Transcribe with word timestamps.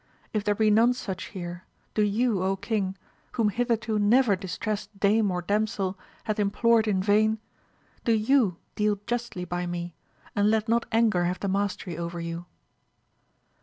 If 0.33 0.43
there 0.43 0.55
be 0.55 0.71
none 0.71 0.93
such 0.95 1.25
here, 1.25 1.63
do 1.93 2.01
you 2.01 2.57
king, 2.59 2.97
whom 3.33 3.49
hitherto 3.49 3.99
never 3.99 4.35
distressed 4.35 4.89
dame 4.99 5.29
or 5.29 5.43
damsel 5.43 5.95
hath 6.23 6.39
implored 6.39 6.87
in 6.87 7.03
vain, 7.03 7.37
do 8.03 8.11
you 8.13 8.57
deal 8.73 8.97
justly 9.05 9.45
by 9.45 9.67
me, 9.67 9.93
and 10.35 10.49
let 10.49 10.67
not 10.67 10.87
anger 10.91 11.25
have 11.25 11.39
the 11.39 11.47
mastery 11.47 11.99
over 11.99 12.19
you. 12.19 12.47